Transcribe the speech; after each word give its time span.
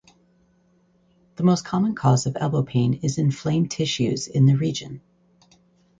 The 1.35 1.43
most 1.43 1.63
common 1.63 1.93
cause 1.93 2.25
of 2.25 2.35
elbow 2.39 2.63
pain 2.63 2.95
is 3.03 3.19
inflamed 3.19 3.69
tissues 3.69 4.25
in 4.27 4.47
the 4.47 4.55
region. 4.55 4.99